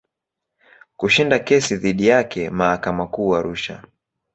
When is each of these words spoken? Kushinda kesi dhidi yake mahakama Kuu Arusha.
Kushinda 0.97 1.39
kesi 1.39 1.75
dhidi 1.75 2.07
yake 2.07 2.49
mahakama 2.49 3.07
Kuu 3.07 3.35
Arusha. 3.35 3.83